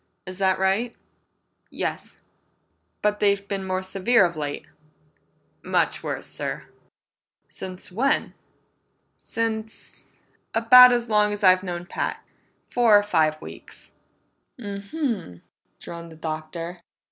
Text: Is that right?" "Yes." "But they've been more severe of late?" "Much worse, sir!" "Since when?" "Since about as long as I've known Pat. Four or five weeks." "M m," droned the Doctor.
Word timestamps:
Is 0.25 0.39
that 0.39 0.57
right?" 0.57 0.95
"Yes." 1.69 2.21
"But 3.03 3.19
they've 3.19 3.47
been 3.47 3.63
more 3.63 3.83
severe 3.83 4.25
of 4.25 4.35
late?" 4.35 4.65
"Much 5.61 6.01
worse, 6.01 6.25
sir!" 6.25 6.63
"Since 7.49 7.91
when?" 7.91 8.33
"Since 9.19 10.13
about 10.55 10.91
as 10.91 11.07
long 11.07 11.31
as 11.31 11.43
I've 11.43 11.61
known 11.61 11.85
Pat. 11.85 12.25
Four 12.67 12.97
or 12.97 13.03
five 13.03 13.39
weeks." 13.43 13.91
"M 14.59 14.85
m," 14.91 15.43
droned 15.79 16.11
the 16.11 16.15
Doctor. 16.15 16.81